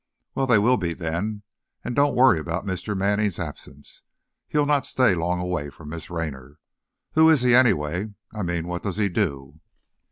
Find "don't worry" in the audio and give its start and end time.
1.95-2.39